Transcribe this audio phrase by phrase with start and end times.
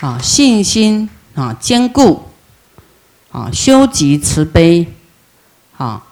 [0.00, 2.22] 啊，信心啊坚固，
[3.30, 4.86] 啊修集慈悲，
[5.76, 6.02] 啊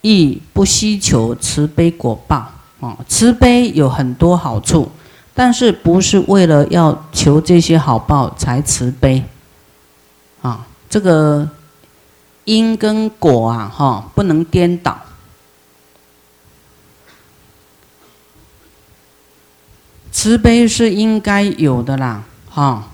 [0.00, 2.50] 亦不希求慈悲果报。
[2.80, 4.90] 啊，慈悲有很多好处，
[5.32, 9.24] 但是不是为了要求这些好报才慈悲。
[10.42, 11.48] 啊，这个
[12.44, 15.00] 因跟果啊，哈，不能颠倒。
[20.12, 22.90] 慈悲是应该有的啦，哈。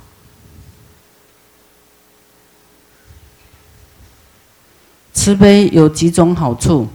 [5.12, 6.88] 慈悲有几种好处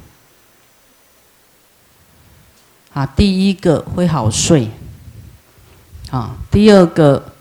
[2.93, 3.05] 啊？
[3.05, 4.69] 第一个会好睡，
[6.09, 7.33] 啊，第二个，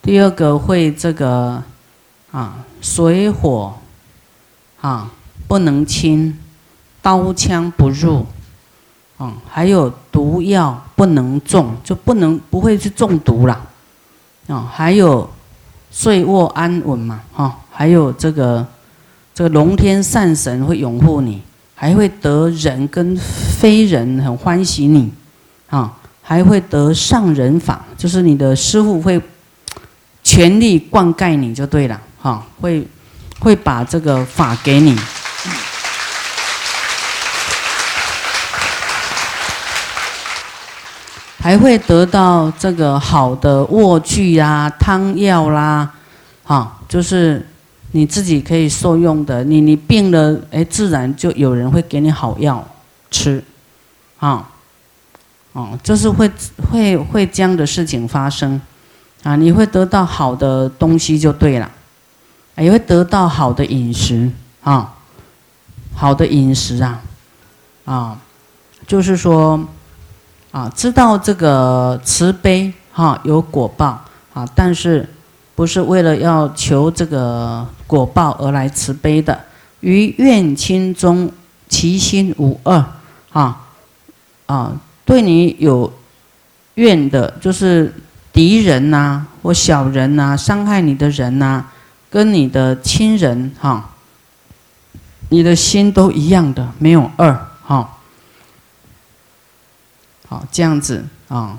[0.00, 1.62] 第二个会这个
[2.30, 3.74] 啊，水火
[4.80, 5.10] 啊
[5.46, 6.38] 不能侵，
[7.02, 8.26] 刀枪不入。
[9.20, 13.66] 嗯，还有毒药不能中，就不能不会去中毒了。
[14.46, 15.28] 啊，还有
[15.90, 18.64] 睡卧安稳嘛，哈，还有这个
[19.38, 21.40] 这个龙天善神会拥护你，
[21.72, 25.12] 还会得人跟非人很欢喜你，
[25.70, 29.22] 啊，还会得上人法，就是你的师傅会
[30.24, 32.84] 全力灌溉你就对了，哈，会
[33.38, 34.98] 会把这个法给你。
[41.38, 45.88] 还会得到这个好的卧具啊、汤药啦，
[46.42, 47.46] 哈，就是
[47.92, 49.42] 你自己可以受用的。
[49.44, 52.66] 你你病了，哎，自然就有人会给你好药
[53.10, 53.42] 吃，
[54.18, 54.48] 啊，
[55.52, 56.30] 哦，就是会
[56.70, 58.60] 会会这样的事情发生，
[59.22, 61.70] 啊，你会得到好的东西就对了，
[62.56, 64.30] 也会得到好的饮食
[64.62, 64.94] 啊，
[65.94, 67.02] 好的饮食啊，
[67.84, 68.18] 啊，
[68.86, 69.64] 就是说。
[70.50, 75.06] 啊，知道这个慈悲哈有果报啊，但是
[75.58, 79.36] 不是为了要求这个果报而来慈悲的。
[79.80, 81.28] 于怨亲中，
[81.68, 82.76] 其心无二
[83.32, 83.66] 啊
[84.46, 84.72] 啊，
[85.04, 85.92] 对你有
[86.74, 87.92] 怨的，就是
[88.32, 91.64] 敌人呐，或小人呐，伤害你的人呐，
[92.08, 93.90] 跟你的亲人哈，
[95.28, 97.34] 你的心都一样的，没有二
[97.64, 97.98] 哈。
[100.28, 101.58] 好，这样子啊，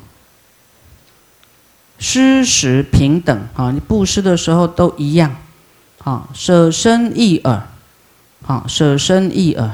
[2.00, 5.36] 施食平等啊，你布施的时候都一样，
[6.04, 7.68] 啊，舍身一耳，
[8.48, 9.70] 啊，舍身一耳，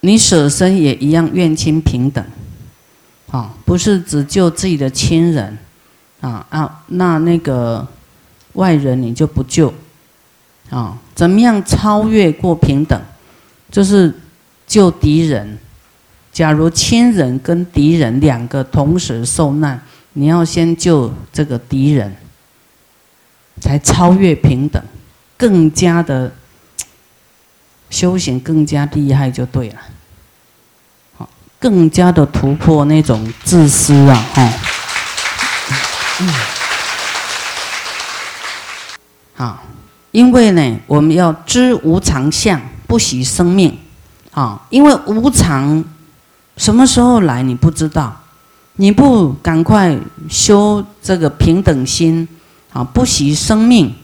[0.00, 2.24] 你舍身也一样，愿亲平等，
[3.30, 5.58] 啊，不是只救自己的亲人，
[6.20, 7.88] 啊啊，那那个
[8.52, 9.72] 外人你就不救，
[10.70, 13.00] 啊，怎么样超越过平等，
[13.70, 14.14] 就是。
[14.66, 15.58] 救敌人，
[16.34, 19.80] 假如亲人跟敌人两个同时受难，
[20.14, 22.12] 你要先救这个敌人，
[23.60, 24.82] 才超越平等，
[25.36, 26.32] 更加的
[27.88, 29.76] 修行更加厉害就对了，
[31.16, 31.30] 好，
[31.60, 34.52] 更加的突破那种自私啊，哈，
[39.34, 39.62] 好，
[40.10, 43.78] 因为呢，我们要知无常相，不惜生命。
[44.32, 45.84] 啊，因为无常，
[46.56, 48.14] 什么时候来你不知道，
[48.76, 49.98] 你不赶快
[50.28, 52.26] 修这个平等心，
[52.72, 53.94] 啊，不惜生命，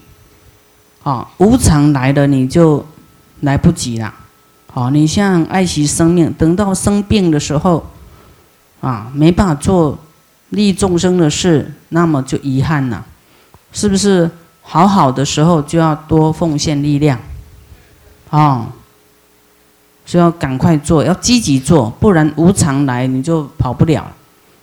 [1.03, 2.84] 啊，无常来了你就
[3.41, 4.12] 来不及了，
[4.72, 7.87] 好，你像爱惜生命，等到生病的时候，
[8.81, 9.99] 啊，没办法做
[10.50, 13.05] 利众生的事，那么就遗憾了，
[13.72, 14.31] 是不是？
[14.62, 17.19] 好好的时候就要多奉献力量，
[18.28, 18.69] 啊
[20.10, 24.04] 就要赶快做，要积极做，不然无常来你就跑不了。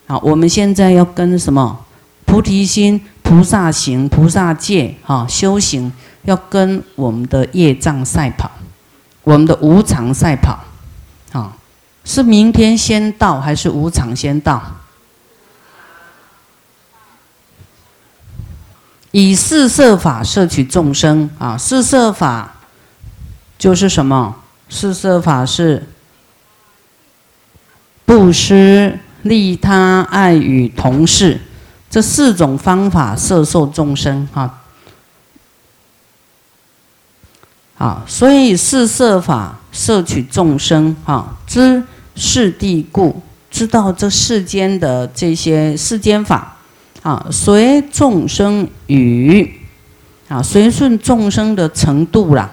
[0.06, 1.86] 好，我们现在要跟什么
[2.26, 5.90] 菩提心、菩萨行、菩萨戒，哈，修行
[6.24, 8.52] 要跟我们的业障赛跑，
[9.24, 10.60] 我们的无常赛跑。
[11.32, 11.56] 啊，
[12.04, 14.62] 是明天先到还是无常先到？
[19.12, 22.56] 以四摄法摄取众生啊，四摄法
[23.58, 24.36] 就是什么？
[24.70, 25.88] 四摄法是
[28.06, 31.40] 布施、利他、爱与同事
[31.90, 34.62] 这四种方法摄受众生哈。
[37.76, 41.84] 好，所以四摄法摄取众生哈，知
[42.16, 43.22] 世地故，
[43.52, 46.58] 知道这世间的这些世间法
[47.04, 49.62] 啊，随众生语
[50.28, 52.50] 啊，随顺众生的程度啦，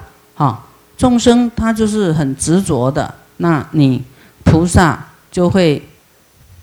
[1.05, 4.03] 众生他就是很执着的，那你
[4.43, 5.87] 菩萨就会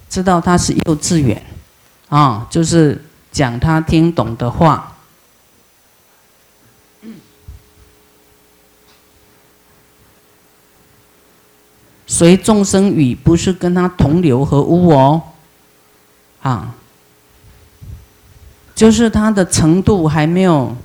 [0.10, 1.40] 知道他是幼稚园，
[2.10, 3.00] 啊，就是
[3.32, 4.98] 讲他听懂的话。
[12.08, 15.22] 随众生语，不是跟他同流合污哦，
[16.42, 16.74] 啊，
[18.74, 20.76] 就是他的程度还没有，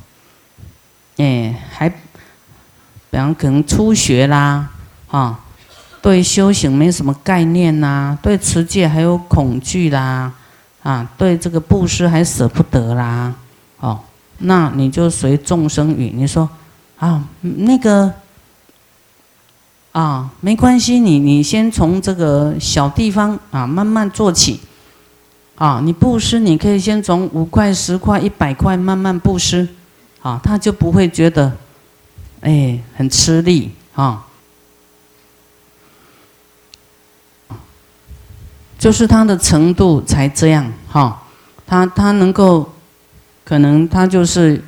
[1.17, 1.91] 哎，还，
[3.17, 4.69] 比方可能初学啦，
[5.11, 5.41] 啊，
[6.03, 10.31] 对修行没什么概念呐，对持戒还有恐惧啦，
[10.83, 13.33] 啊，对这个布施还舍不得啦，
[13.81, 13.99] 哦，
[14.41, 16.47] 那你就随众生语，你说，
[16.99, 18.13] 啊，那个。
[19.93, 24.61] 啊，没关系，你你先从这个小地方啊慢慢做起，
[25.55, 29.67] 啊，你布施你可以先从五块、十块、一百块慢慢布施，
[30.21, 31.51] 啊，他就不会觉得，
[32.41, 34.25] 哎，很吃力啊，
[38.79, 41.23] 就是他的程度才这样哈，
[41.67, 42.73] 他他能够，
[43.45, 44.63] 可能他就是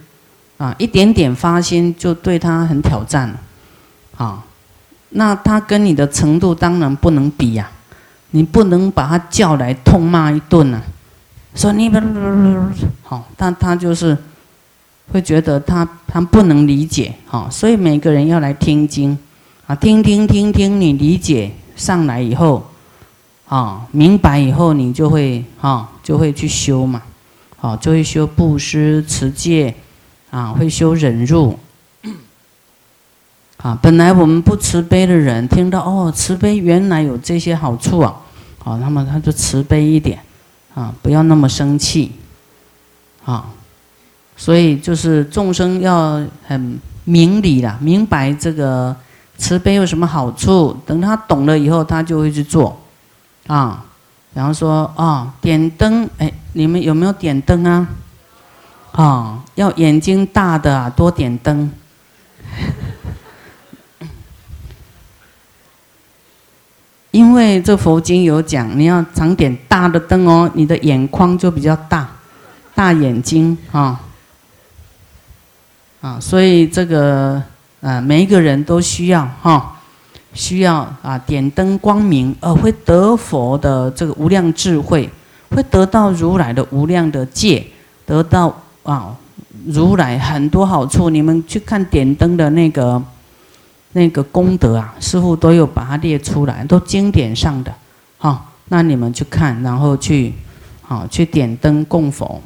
[0.57, 3.39] 啊一点点发心就对他很挑战了，
[4.17, 4.45] 啊。
[5.11, 7.71] 那他跟你的程度当然不能比呀，
[8.33, 10.83] 你不能把他叫来痛骂一顿呐，
[11.55, 11.99] 说你不
[13.03, 14.15] 好，但他就是
[15.11, 19.17] 会觉得他他不能理解，哈，所以每个人要来听经，
[19.67, 22.69] 啊，听听听听，你理解上来以后，
[23.49, 27.03] 啊，明白以后，你就会哈，就会去修嘛，
[27.57, 29.75] 好，就会修布施、持戒，
[30.31, 31.59] 啊，会修忍辱。
[33.59, 38.15] 啊，本来我们不慈悲的人，听到哦，慈悲原来有这些好处啊，
[38.59, 40.21] 好，那么他就慈悲一点，
[40.75, 42.13] 啊，不要那么生气，
[43.25, 43.51] 啊，
[44.39, 48.95] 所以就是众生要很明理啦，明白这个
[49.37, 52.81] 慈悲有什么好处，等他懂了以后，他就会去做，
[53.49, 53.85] 啊，
[54.33, 57.89] 然后说啊，点灯，哎，你们有没有点灯啊？
[58.93, 61.71] 啊，要眼睛大的啊，多点灯。
[67.11, 72.09] 因为这佛经有讲，你要常点大的灯哦，你的眼眶就比较大，
[72.75, 74.01] 大眼睛啊，
[76.01, 77.43] 啊，所以这个
[77.81, 79.81] 啊，每一个人都需要哈，
[80.33, 85.09] 需要啊点灯光明，而会得佛的这个无量智慧，
[85.51, 87.67] 会得到如来的无量的戒，
[88.07, 89.17] 得到啊
[89.67, 91.11] 如来很多好处。
[91.11, 93.03] 你们去看点灯的那个。
[93.93, 97.73] 那个功德啊，师傅都有把它列出来，都经典上的，
[98.19, 100.35] 好，那你们去看，然后去，
[100.83, 102.41] 好去点灯供佛。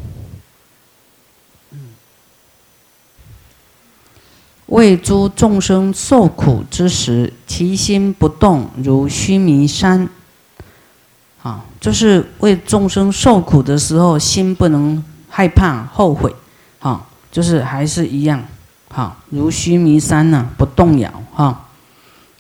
[4.73, 10.09] 为诸众生受苦之时，其心不动，如须弥山。
[11.43, 16.35] 啊，就是为众生受苦的时候，心不能害怕、后悔，
[16.79, 18.43] 啊，就是还是一样。
[18.89, 21.67] 好，如须弥山呢，不动摇哈。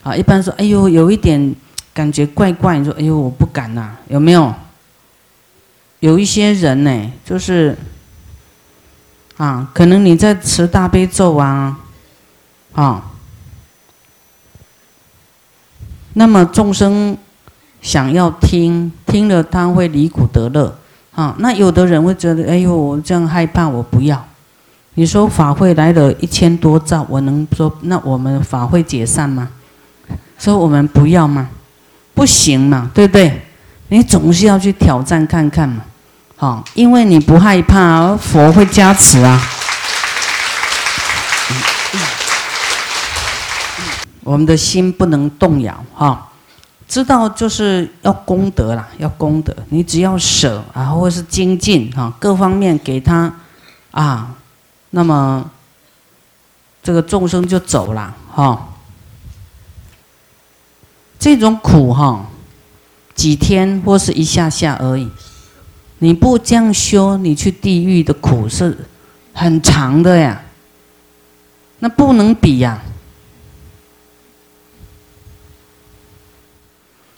[0.02, 1.54] 啊，一般说，哎呦，有一点
[1.92, 4.54] 感觉怪怪，你说，哎呦，我不敢呐，有没有？
[6.00, 7.76] 有一些人呢，就是
[9.36, 11.76] 啊，可能你在持大悲咒啊，
[12.74, 13.02] 啊，
[16.14, 17.16] 那么众生
[17.80, 20.78] 想要听，听了他会离苦得乐
[21.14, 21.34] 啊。
[21.38, 24.24] 那有的人会觉得，哎呦，我这样害怕，我不要。
[24.94, 29.48] 你说法会来了一千多兆，我能说那我们法会解散吗？
[30.38, 31.48] 说我们不要吗？
[32.14, 33.42] 不行嘛，对不对？
[33.88, 35.82] 你总是要去挑战看看嘛，
[36.36, 39.40] 好，因为你不害怕，佛会加持啊。
[44.24, 46.30] 我们的心不能动摇哈，
[46.86, 49.54] 知道就是要功德啦，要功德。
[49.70, 53.34] 你只要舍啊，或是精进哈，各方面给他
[53.90, 54.36] 啊。
[54.90, 55.50] 那么，
[56.82, 58.68] 这个众生就走了哈。
[61.18, 62.26] 这种苦哈，
[63.14, 65.08] 几天或是一下下而已。
[65.98, 68.86] 你不这样修，你去地狱的苦是
[69.32, 70.42] 很长的呀。
[71.78, 72.82] 那不能比呀。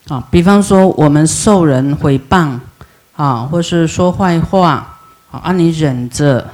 [0.09, 2.59] 啊比方说我们受人诽谤
[3.17, 4.99] 啊，或是说坏话
[5.31, 6.51] 啊，你忍着。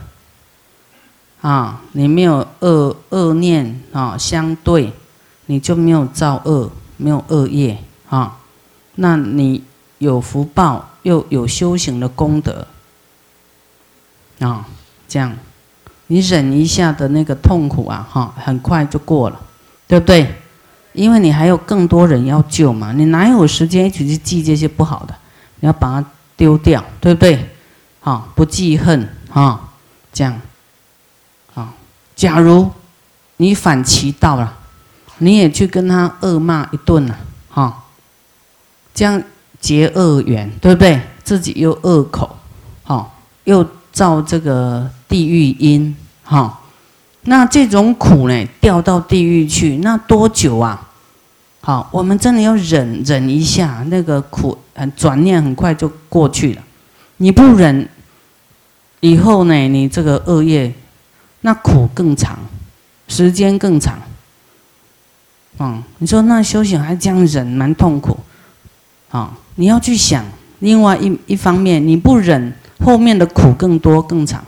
[1.42, 4.92] 啊，你没有恶恶念啊，相对
[5.46, 7.78] 你就没有造恶，没有恶业
[8.10, 8.36] 啊，
[8.96, 9.64] 那你
[9.96, 12.66] 有福报，又有修行的功德
[14.40, 14.66] 啊，
[15.08, 15.34] 这样
[16.08, 19.40] 你忍一下的那个痛苦啊，哈，很快就过了，
[19.88, 20.39] 对不对？
[20.92, 25.14] 因为你还有更多人要救嘛，你哪有时间一起去记这些不好的？
[25.60, 27.48] 你要把它丢掉，对不对？
[28.00, 29.68] 好，不记恨啊，
[30.12, 30.40] 这样。
[31.54, 31.72] 啊，
[32.16, 32.70] 假如
[33.36, 34.56] 你反其道了，
[35.18, 37.18] 你也去跟他恶骂一顿了，
[37.48, 37.84] 哈，
[38.92, 39.22] 这样
[39.60, 41.00] 结恶缘，对不对？
[41.22, 42.36] 自己又恶口，
[42.82, 45.94] 好，又造这个地狱因，
[46.24, 46.56] 哈。
[47.22, 50.88] 那这种苦呢，掉到地狱去，那多久啊？
[51.60, 56.62] 好，我们真的要忍忍一下，那个苦，很转念很快就过去了。
[57.18, 57.86] 你不忍，
[59.00, 60.72] 以后呢，你这个恶业，
[61.42, 62.38] 那苦更长，
[63.08, 63.98] 时间更长。
[65.58, 68.18] 嗯，你说那修行还这样忍，蛮痛苦。
[69.10, 70.24] 啊，你要去想，
[70.60, 74.42] 另外一一方面，你不忍，后面的苦更多更长。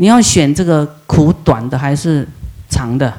[0.00, 2.26] 你要选这个苦短的还是
[2.70, 3.12] 长的？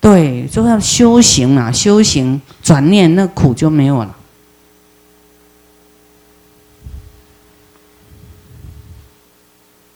[0.00, 4.14] 对，就要修行嘛，修行转念，那苦就没有了。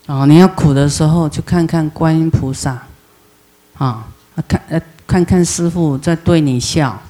[0.06, 2.82] 哦，你要苦的时候，就看看观音菩萨，
[3.78, 4.08] 啊，
[4.48, 7.00] 看呃看看师傅在对你笑，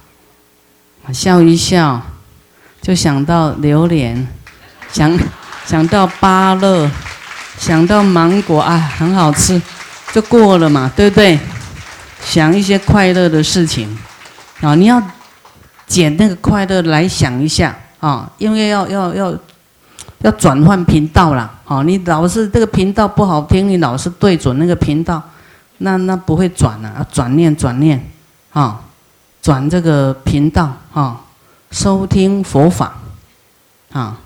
[1.15, 2.03] 笑一笑，
[2.83, 4.29] 就想到榴莲，
[4.93, 5.19] 想
[5.65, 6.91] 想到芭乐。
[7.63, 9.63] 想到芒果啊，很好吃，
[10.13, 11.39] 就过了嘛，对不对？
[12.21, 13.97] 想一些快乐的事情
[14.61, 15.01] 啊，你要
[15.87, 19.33] 捡那个快乐来想一下啊，因为要要要
[20.23, 21.85] 要转换频道了啊！
[21.85, 25.23] 你老是这个频道不好听，你老是对准那个频道，
[25.79, 28.11] 那那不会转啊，转念转念
[28.53, 28.81] 啊，
[29.41, 31.21] 转这个频道啊，
[31.71, 32.93] 收听佛法
[33.93, 34.19] 啊。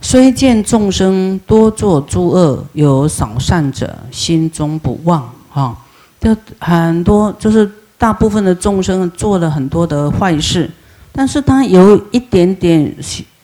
[0.00, 5.28] 虽见众生多作诸恶，有少善者，心中不忘。
[5.50, 5.76] 哈，
[6.20, 10.70] 就很多，就是大部分的众生做了很多的坏事，
[11.10, 12.94] 但是他有一点点、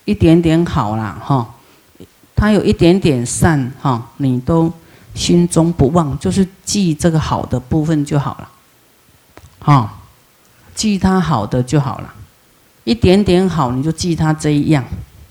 [0.04, 1.54] 一点点好啦，哈，
[2.36, 4.72] 他有一点点善，哈，你都
[5.14, 8.48] 心中不忘，就是记这个好的部分就好了，
[9.58, 9.94] 哈，
[10.74, 12.14] 记他好的就好了，
[12.84, 14.84] 一点点好，你就记他这一样。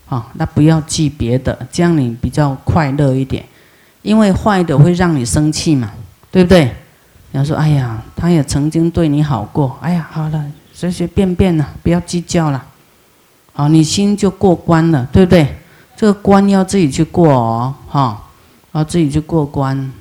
[0.07, 3.43] 啊，那不要记别的，这样你比较快乐一点。
[4.01, 5.89] 因为坏的会让你生气嘛，
[6.29, 6.65] 对不对？
[7.31, 12.63] 你要说，哎呀，他也曾经对你好过，哎呀，好了，随随便便了，不要计较了。
[13.53, 15.55] 好，你心就过关了，对不对？
[15.95, 18.21] 这个关要自己去过哦，哈，
[18.73, 19.91] 要自己去过关。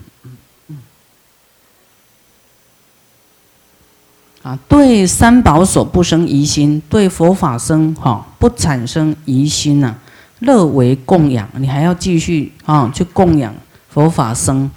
[4.43, 9.95] 啊，对三宝所不生疑心，对佛法生哈不产生疑心呐，
[10.41, 13.55] 乐为供养，你还要继续啊去供养
[13.89, 14.69] 佛法生，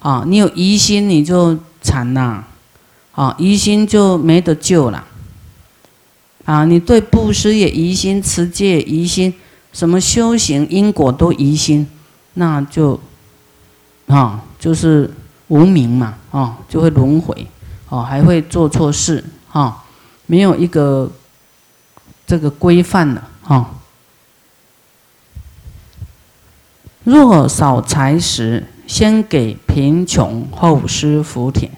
[0.00, 2.44] 啊，你有疑心你就惨呐，
[3.12, 5.02] 啊，疑心就没得救了，
[6.44, 9.32] 啊，你对布施也疑心，持戒疑心，
[9.72, 11.88] 什么修行因果都疑心，
[12.34, 13.00] 那就，
[14.06, 15.10] 啊，就是
[15.48, 17.46] 无名嘛，啊，就会轮回。
[17.94, 19.84] 哦，还会做错事，哈，
[20.26, 21.08] 没有一个
[22.26, 23.70] 这个规范的，哈。
[27.04, 31.70] 若少财时，先给贫穷，后施福田。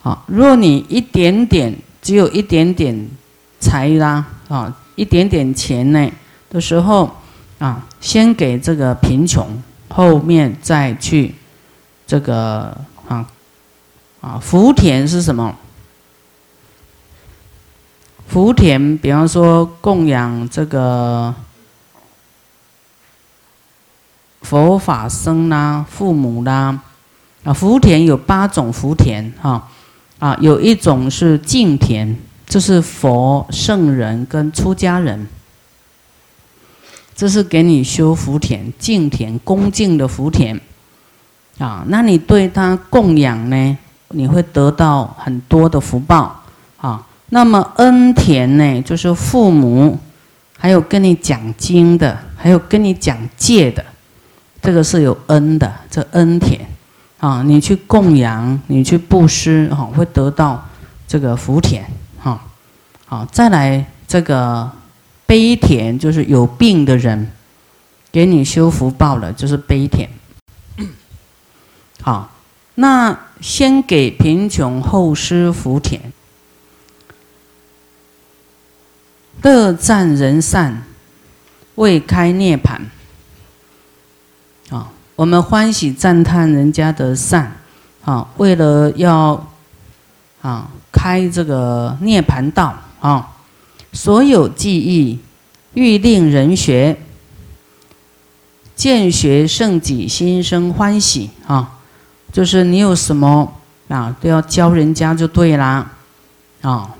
[0.00, 3.10] 好，若你一点点，只有一点点
[3.60, 6.10] 财啦，啊，一点点钱呢
[6.48, 7.14] 的时候，
[7.58, 11.34] 啊，先给这个贫穷，后面再去。
[12.08, 12.74] 这个
[13.06, 13.30] 啊
[14.22, 15.54] 啊，福田是什么？
[18.26, 21.34] 福田，比方说供养这个
[24.40, 26.80] 佛法僧啦、父母啦
[27.44, 27.52] 啊。
[27.52, 29.68] 福田有八种福田哈
[30.18, 35.28] 啊，有一种是净田，就是佛圣人跟出家人，
[37.14, 40.58] 这是给你修福田、敬田、恭敬的福田。
[41.58, 43.78] 啊，那你对他供养呢？
[44.10, 46.42] 你会得到很多的福报
[46.80, 47.04] 啊。
[47.30, 49.98] 那么恩田呢，就是父母，
[50.56, 53.84] 还有跟你讲经的，还有跟你讲戒的，
[54.62, 56.60] 这个是有恩的，这恩田
[57.20, 57.42] 啊。
[57.42, 60.64] 你去供养，你去布施，哈，会得到
[61.06, 61.84] 这个福田，
[62.18, 62.40] 哈。
[63.04, 64.70] 好，再来这个
[65.26, 67.30] 悲田，就是有病的人，
[68.10, 70.08] 给你修福报了，就是悲田。
[72.08, 72.30] 好，
[72.76, 76.00] 那先给贫穷，后施福田，
[79.42, 80.84] 乐赞人善，
[81.74, 82.80] 未开涅盘。
[84.70, 87.54] 啊，我们欢喜赞叹人家的善，
[88.06, 89.46] 啊，为了要
[90.40, 92.74] 啊开这个涅盘道。
[93.00, 93.36] 啊，
[93.92, 95.18] 所有记忆
[95.74, 96.96] 欲令人学，
[98.74, 101.28] 见学圣己心生欢喜。
[101.46, 101.77] 啊，
[102.32, 103.52] 就是你有什么
[103.88, 105.90] 啊都要教人家就对啦
[106.62, 106.94] 啊。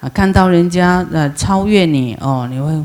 [0.00, 2.84] 啊，看到人家呃超越你哦，你会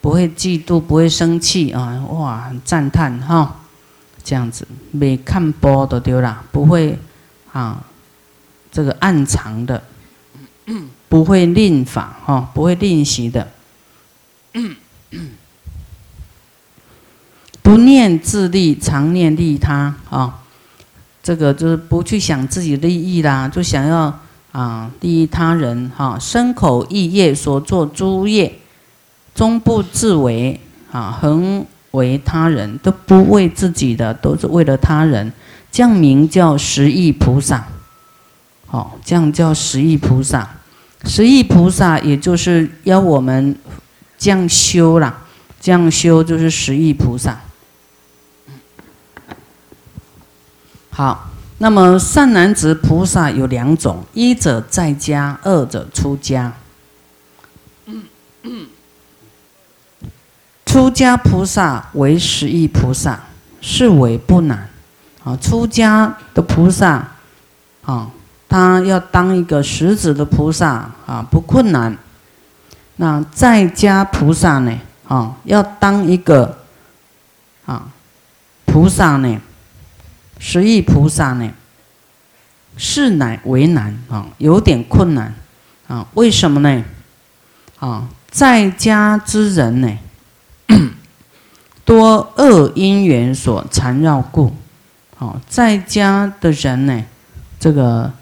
[0.00, 0.80] 不会嫉妒？
[0.80, 2.00] 不会生气啊？
[2.08, 3.56] 哇，赞叹哈，
[4.22, 6.96] 这样子没看波都丢了，不会
[7.52, 7.82] 啊，
[8.70, 9.82] 这个暗藏的，
[11.08, 13.48] 不会吝法哈，不会吝惜的，
[17.62, 20.40] 不念自利，常念利他啊，
[21.22, 24.18] 这个就是不去想自己利益啦，就想要。
[24.52, 28.52] 啊，利益他人，哈，身口意业所作诸业，
[29.34, 35.32] 终不自为，啊，恒为他人，都不为自己的，都是为了他人，
[35.70, 37.66] 这样名叫十亿菩萨，
[38.66, 40.46] 好，这样叫十亿菩萨，
[41.06, 43.56] 十亿菩萨也就是要我们
[44.18, 45.18] 这样修啦，
[45.62, 47.40] 这样修就是十亿菩萨，
[50.92, 51.28] 好。
[51.58, 56.52] 那么善男子菩萨有两种，一者在家，二者出家。
[60.66, 63.20] 出家菩萨为十亿菩萨，
[63.60, 64.68] 是为不难。
[65.22, 67.06] 啊，出家的菩萨，
[67.84, 68.10] 啊，
[68.48, 71.96] 他要当一个十子的菩萨，啊，不困难。
[72.96, 76.58] 那在家菩萨呢，啊，要当一个，
[77.66, 77.86] 啊，
[78.64, 79.40] 菩萨呢？
[80.44, 81.48] 十亿菩萨呢，
[82.76, 85.32] 是乃为难啊，有点困难
[85.86, 86.04] 啊。
[86.14, 86.84] 为什么呢？
[87.78, 89.98] 啊，在家之人呢，
[91.84, 94.52] 多恶因缘所缠绕故。
[95.16, 97.04] 好，在家的人呢，
[97.60, 98.12] 这个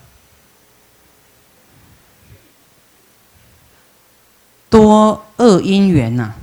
[4.69, 6.35] 多恶因缘呐。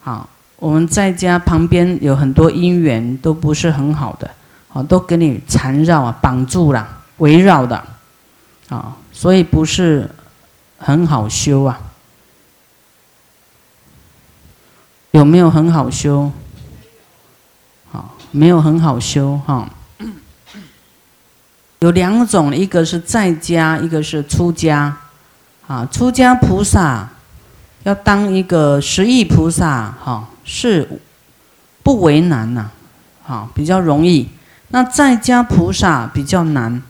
[0.00, 4.30] 好，我们在家旁边有很多因缘，都不是很好的。
[4.72, 6.86] 啊，都给你缠绕啊，绑住了，
[7.18, 7.82] 围绕的，
[8.68, 10.08] 啊，所以不是
[10.78, 11.80] 很好修啊。
[15.12, 16.30] 有没有很好修？
[17.90, 19.68] 好，没有很好修哈。
[21.80, 24.96] 有两种，一个是在家，一个是出家。
[25.66, 27.08] 啊，出家菩萨
[27.84, 31.00] 要当一个十亿菩萨，哈，是
[31.82, 32.70] 不为难呐，
[33.22, 34.28] 好，比较容易。
[34.70, 36.82] 那在家菩萨比较难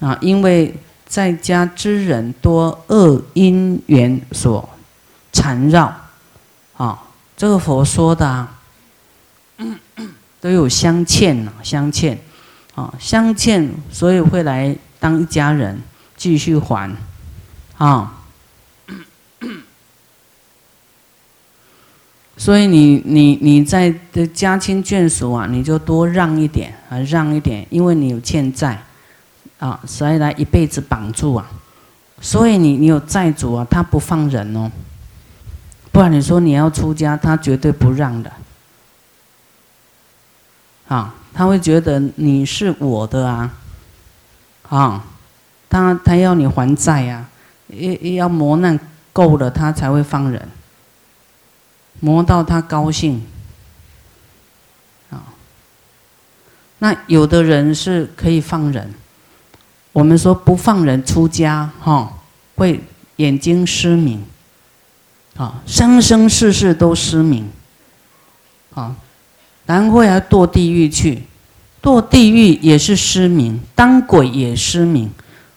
[0.00, 0.74] 啊，因为
[1.06, 4.68] 在家之人多恶因缘所
[5.32, 5.94] 缠绕
[6.76, 6.98] 啊，
[7.36, 8.48] 这个佛说的啊，
[10.40, 12.18] 都有相欠呐，相欠
[12.74, 15.80] 啊，相欠，所以会来当一家人
[16.16, 16.90] 继续还
[17.78, 18.18] 啊。
[22.42, 28.82] 所以你你你在的家亲眷属啊，你就多让一点啊，让一点，因为你有欠债，
[29.60, 31.48] 啊，所以来一辈子绑住啊。
[32.20, 34.68] 所以你你有债主啊，他不放人哦，
[35.92, 38.32] 不然你说你要出家，他绝对不让的。
[40.88, 43.54] 啊，他会觉得你是我的啊，
[44.68, 45.04] 啊，
[45.70, 47.24] 他他要你还债呀，
[47.68, 48.76] 要要磨难
[49.12, 50.48] 够了，他才会放人。
[52.04, 53.22] 磨到他高兴，
[55.08, 55.22] 啊，
[56.80, 58.92] 那有的人是可以放人，
[59.92, 62.12] 我们说不放人出家，哈，
[62.56, 62.82] 会
[63.16, 64.20] 眼睛失明，
[65.36, 67.48] 啊，生生世世都失明，
[68.74, 68.96] 啊，
[69.64, 71.22] 然后要堕地狱去，
[71.80, 75.08] 堕地狱也是失明，当鬼也失明，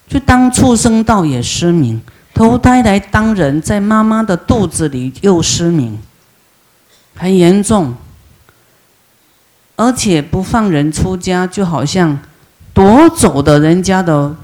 [0.08, 2.00] 去当畜生道也失明，
[2.36, 6.00] 投胎来当人，在妈妈的肚子里又失明。
[7.16, 7.96] 很严重，
[9.76, 12.20] 而且不放人出家，就好像
[12.74, 14.36] 夺走的人家的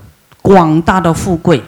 [0.41, 1.61] 广大的富贵。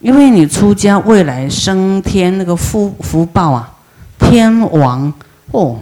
[0.00, 3.74] 因为你出家，未来升天那个福福报啊，
[4.18, 5.10] 天王
[5.52, 5.80] 哦，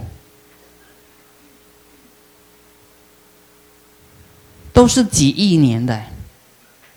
[4.71, 5.99] 都是几亿年的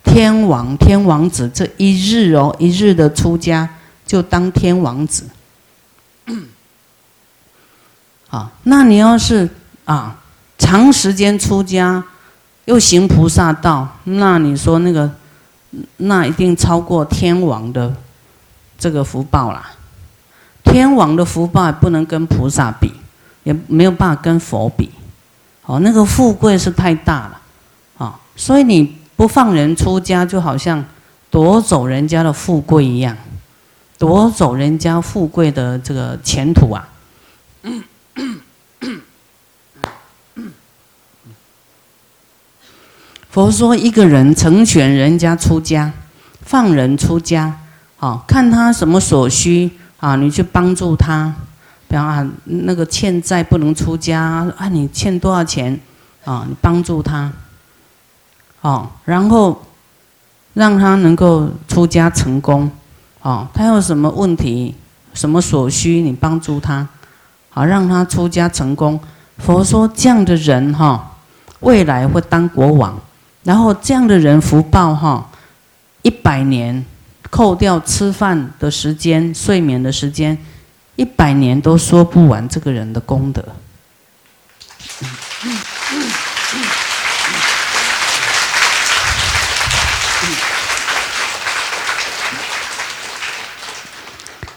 [0.05, 3.69] 天王天王子，这一日哦，一日的出家
[4.07, 5.25] 就当天王子。
[8.65, 9.49] 那你要是
[9.85, 10.17] 啊，
[10.59, 12.03] 长时间出家，
[12.65, 15.11] 又行菩萨道，那你说那个，
[15.99, 17.95] 那一定超过天王的
[18.79, 19.71] 这个福报啦。
[20.65, 22.93] 天王的福报不能跟菩萨比，
[23.45, 24.91] 也没有办法跟佛比。
[25.65, 27.41] 哦，那个富贵是太大了，
[27.99, 30.85] 啊，所以你不放人出家，就好像
[31.31, 33.17] 夺走人家的富贵一样，
[33.99, 36.89] 夺走人家富贵的这个前途啊。
[43.37, 45.93] 佛说，一个人成全人家出家，
[46.41, 47.55] 放人出家，
[47.99, 49.71] 好看他什么所需
[50.01, 51.35] 啊，你去帮助他。
[51.87, 55.79] 比方啊，那个欠债不能出家啊，你欠多少钱
[56.25, 56.47] 啊？
[56.49, 57.31] 你帮助他，
[58.63, 59.61] 哦，然后
[60.55, 62.71] 让他能够出家成功，
[63.21, 64.75] 哦，他有什么问题、
[65.13, 66.89] 什么所需，你帮助他，
[67.51, 68.99] 好让他出家成功。
[69.37, 71.19] 佛说这样的人哈，
[71.61, 72.99] 未来会当国王。
[73.47, 75.31] 然后这样的人福报哈，
[76.03, 76.85] 一百年
[77.31, 80.37] 扣掉吃饭的时间、睡眠的时间，
[80.97, 83.45] 一百年都说不完这个人的功德。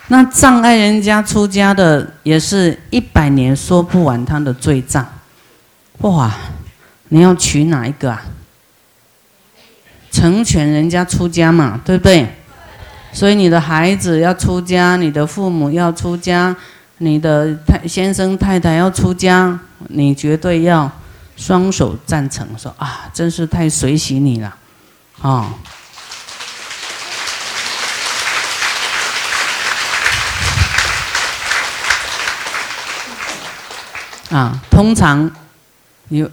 [0.07, 5.07] 那障碍人家出家的，也是一百年说不完他的罪障。
[5.99, 6.35] 哇，
[7.09, 8.25] 你要取哪一个啊？
[10.19, 12.27] 成全人家出家嘛，对不对？
[13.13, 16.53] 所以你的孩子要出家，你的父母要出家，
[16.97, 20.91] 你的太先生太太要出家，你绝对要
[21.37, 24.53] 双手赞成，说啊，真是太随喜你了，
[25.21, 25.53] 啊！
[34.31, 35.31] 啊，通常
[36.09, 36.29] 你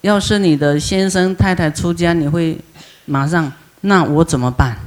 [0.00, 2.58] 要是你的先生太太出家，你会。
[3.10, 4.78] 马上，那我怎么办？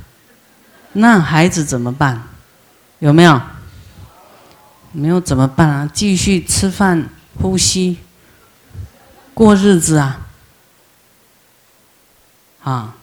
[0.94, 2.24] 那孩子怎么办？
[3.00, 3.42] 有没有？
[4.94, 5.90] 没有怎么办啊？
[5.92, 7.10] 继续吃饭、
[7.42, 7.98] 呼吸、
[9.34, 10.22] 过日子啊！
[12.64, 12.96] 啊，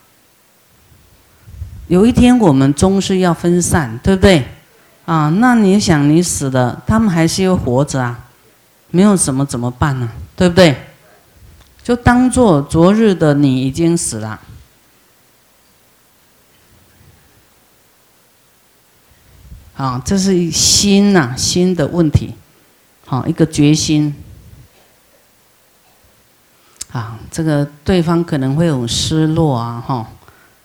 [1.88, 4.46] 有一天我们终是要分散，对不对？
[5.04, 8.20] 啊，那你想你死了，他们还是要活着啊？
[8.90, 10.08] 没有什么怎么办呢？
[10.34, 10.74] 对不对？
[11.82, 14.40] 就当做昨日的你已经死了。
[19.80, 22.34] 啊，这是心呐，心的问题。
[23.06, 24.14] 好，一个决心。
[26.92, 30.06] 啊，这个对方可能会有失落啊，哈，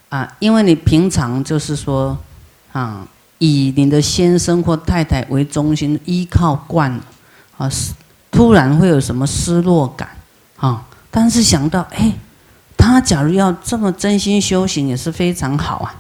[0.10, 2.17] 啊，因为你平常就是说，
[2.73, 6.91] 啊，以你的先生或太太为中心，依靠惯，
[7.58, 7.71] 啊，
[8.30, 10.10] 突然会有什么失落感，
[10.58, 12.12] 啊，但是想到，哎，
[12.75, 15.95] 他假如要这么真心修行，也是非常好啊，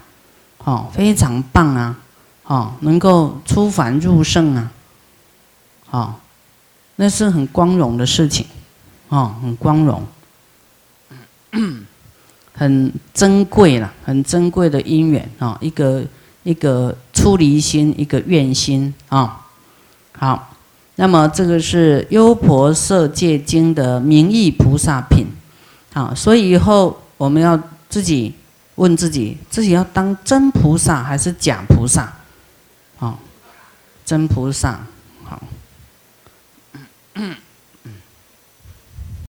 [0.65, 1.95] 哦，非常棒啊。
[2.47, 4.71] 哦，能够出凡入圣啊，
[5.89, 6.15] 哦，
[6.97, 8.45] 那是很光荣的事情，
[9.09, 10.03] 哦，很光荣，
[12.53, 16.03] 很珍贵了，很珍贵的因缘啊，一个
[16.43, 19.41] 一个出离心，一个愿心啊，
[20.11, 20.53] 好，
[20.97, 25.25] 那么这个是《优婆塞戒经》的名义菩萨品，
[25.93, 28.35] 啊，所以以后我们要自己
[28.75, 32.13] 问自己，自己要当真菩萨还是假菩萨？
[34.05, 34.79] 真菩萨。
[35.23, 35.41] 好。